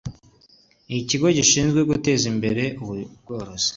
[0.99, 3.67] ikigo gishinzwe guteza imbere ubworozi